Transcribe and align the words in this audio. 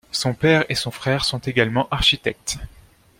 Son 0.11 0.33
père 0.33 0.65
et 0.67 0.73
son 0.73 0.89
frère 0.89 1.25
sont 1.25 1.37
également 1.37 1.87
architectes. 1.91 2.57